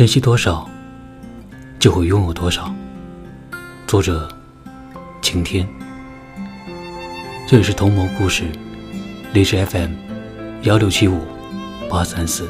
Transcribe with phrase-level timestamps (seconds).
[0.00, 0.66] 珍惜多少，
[1.78, 2.74] 就会拥有多少。
[3.86, 4.26] 作者：
[5.20, 5.68] 晴天。
[7.46, 8.44] 这里是同谋故事，
[9.34, 9.90] 励志 FM，
[10.62, 11.20] 幺六七五
[11.90, 12.48] 八三四。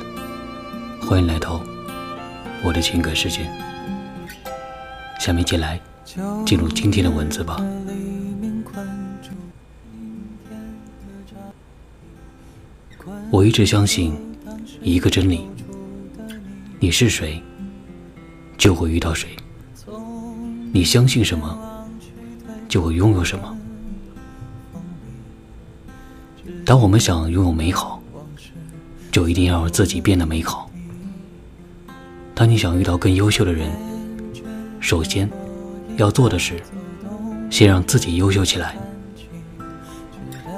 [1.02, 1.60] 欢迎来到
[2.62, 3.50] 我的情感世界。
[5.18, 5.80] 下面进来
[6.46, 7.60] 进入今天的文字吧。
[13.28, 14.16] 我一直相信
[14.80, 15.48] 一个真理。
[16.82, 17.38] 你是谁，
[18.56, 19.28] 就会遇到谁。
[20.72, 21.86] 你相信什么，
[22.70, 23.54] 就会拥有什么。
[26.64, 28.02] 当我们想拥有美好，
[29.12, 30.70] 就一定要让自己变得美好。
[32.34, 33.70] 当你想遇到更优秀的人，
[34.80, 35.28] 首先
[35.98, 36.62] 要做的是，
[37.50, 38.74] 先让自己优秀起来。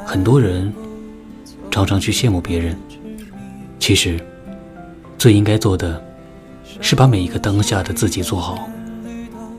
[0.06, 0.72] 很多人
[1.68, 2.78] 常常去羡慕别人，
[3.80, 4.24] 其实
[5.18, 6.00] 最应该做的。
[6.80, 8.58] 是把每一个当下的自己做好，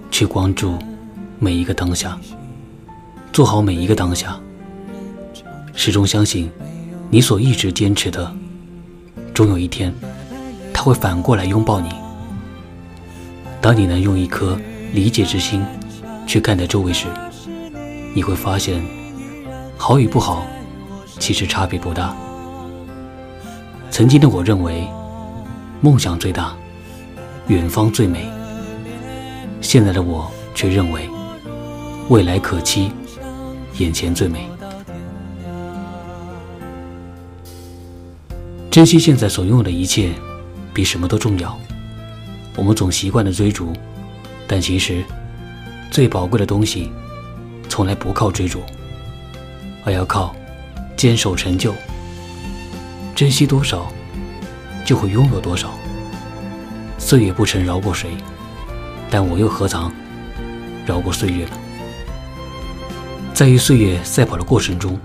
[0.10, 0.78] 去关注
[1.40, 2.18] 每一个当下，
[3.32, 4.40] 做好每一个当下。
[5.74, 6.52] 始终相信，
[7.10, 8.32] 你所一直坚持的，
[9.34, 9.94] 终有一天，
[10.74, 11.90] 他会反过来拥抱你。
[13.60, 14.58] 当你能用一颗
[14.94, 15.66] 理解之心
[16.28, 17.08] 去看待周围时，
[18.14, 18.84] 你会发现，
[19.78, 20.46] 好与不好，
[21.20, 22.16] 其实差别不大。
[23.90, 24.88] 曾经的我认为，
[25.82, 26.54] 梦想最大。
[27.48, 28.26] 远方最美，
[29.60, 31.10] 现在的我却认为
[32.08, 32.90] 未来可期，
[33.80, 34.48] 眼前最美。
[38.72, 40.14] 珍惜现在所拥有的一切，
[40.74, 41.60] 比什么都重要。
[42.56, 43.74] 我们总习惯的追逐，
[44.48, 45.04] 但其实
[45.92, 46.90] 最宝贵的东西，
[47.68, 48.62] 从来不靠追逐，
[49.84, 50.34] 而要靠
[50.96, 51.74] 坚守成就。
[53.14, 53.92] 珍惜多少，
[54.86, 55.74] 就会拥有多少。
[57.04, 58.12] 岁月不曾饶过谁，
[59.10, 59.92] 但我又何尝
[60.86, 61.52] 饶过岁月呢？
[63.34, 64.98] 在与岁月赛跑的过程中，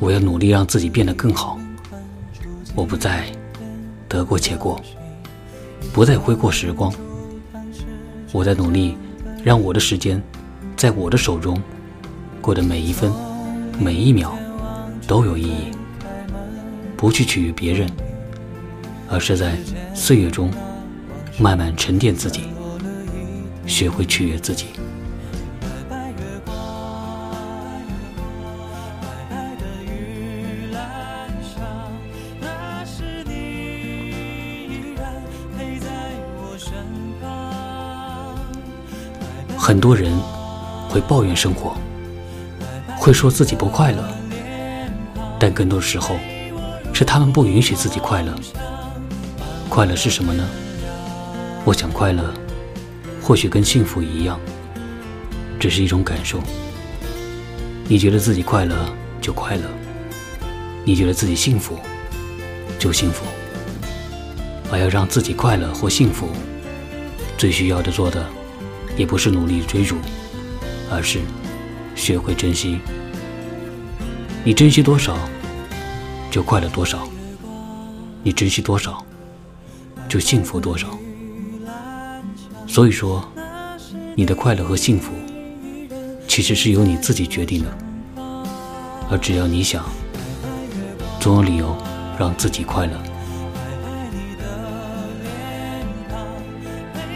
[0.00, 1.60] 我要努力让自己变得更好。
[2.74, 3.26] 我不再
[4.08, 4.80] 得过且过，
[5.92, 6.90] 不再挥霍时光。
[8.32, 8.96] 我在努力
[9.44, 10.20] 让我的时间
[10.74, 11.62] 在我的手中
[12.40, 13.12] 过的每一分
[13.78, 14.34] 每一秒
[15.06, 15.70] 都有意义。
[16.96, 17.88] 不去取悦别人，
[19.06, 19.54] 而是在
[19.94, 20.50] 岁月中。
[21.40, 22.48] 慢慢沉淀自己，
[23.64, 24.66] 学会取悦自己。
[39.56, 40.12] 很多人
[40.88, 41.76] 会抱怨生活，
[42.96, 44.02] 会说自己不快乐，
[45.38, 46.16] 但更多时候
[46.92, 48.34] 是他们不允许自己快乐。
[49.68, 50.48] 快乐是什么呢？
[51.64, 52.32] 我想快乐，
[53.20, 54.40] 或许跟幸福一样，
[55.60, 56.40] 只是一种感受。
[57.86, 58.74] 你觉得自己快乐
[59.20, 59.62] 就快乐，
[60.84, 61.78] 你觉得自己幸福
[62.78, 63.24] 就幸福。
[64.70, 66.28] 而要让自己快乐或幸福，
[67.36, 68.24] 最需要的做的，
[68.96, 69.96] 也不是努力追逐，
[70.90, 71.20] 而是
[71.94, 72.78] 学会珍惜。
[74.44, 75.18] 你珍惜多少，
[76.30, 76.98] 就快乐多少；
[78.22, 79.04] 你珍惜多少，
[80.08, 80.88] 就幸福多少。
[82.68, 83.26] 所以说，
[84.14, 85.10] 你的快乐和幸福，
[86.28, 88.22] 其实是由你自己决定的。
[89.10, 89.82] 而只要你想，
[91.18, 91.74] 总有理由
[92.18, 92.92] 让自己快乐。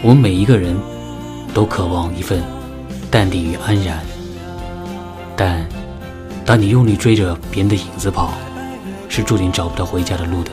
[0.01, 0.75] 我们每一个人
[1.53, 2.43] 都渴望一份
[3.09, 3.99] 淡定与安然，
[5.37, 5.65] 但
[6.43, 8.33] 当你用力追着别人的影子跑，
[9.07, 10.51] 是注定找不到回家的路的。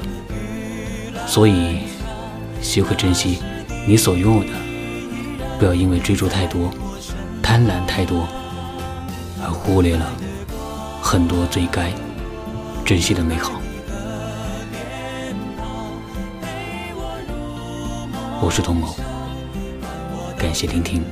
[1.27, 1.79] 所以，
[2.61, 3.39] 学会珍惜
[3.89, 4.70] 你所拥有的。
[5.61, 6.73] 不要因为追逐太多、
[7.43, 8.27] 贪婪太多，
[9.45, 10.11] 而忽略了
[11.03, 11.93] 很多最该
[12.83, 13.61] 珍惜的美好。
[18.41, 18.97] 我是童某，
[20.39, 21.05] 感谢聆听。